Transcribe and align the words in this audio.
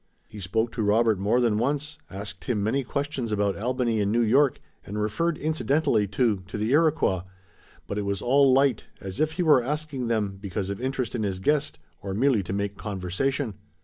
He 0.27 0.39
spoke 0.39 0.71
to 0.71 0.81
Robert 0.81 1.19
more 1.19 1.39
than 1.39 1.59
once, 1.59 1.99
asked 2.09 2.45
him 2.45 2.63
many 2.63 2.83
questions 2.83 3.31
about 3.31 3.55
Albany 3.55 4.01
and 4.01 4.11
New 4.11 4.23
York, 4.23 4.59
and 4.83 4.99
referred 4.99 5.37
incidentally, 5.37 6.07
too, 6.07 6.41
to 6.47 6.57
the 6.57 6.71
Iroquois, 6.71 7.21
but 7.85 7.99
it 7.99 8.03
was 8.03 8.19
all 8.19 8.51
light, 8.51 8.85
as 8.99 9.19
if 9.19 9.33
he 9.33 9.43
were 9.43 9.61
asking 9.61 10.07
them 10.07 10.39
because 10.41 10.71
of 10.71 10.81
interest 10.81 11.13
in 11.13 11.21
his 11.21 11.39
guest, 11.39 11.77
or 12.01 12.15
merely 12.15 12.41
to 12.41 12.51
make 12.51 12.77
conversation. 12.77 13.53